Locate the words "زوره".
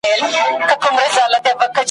1.15-1.27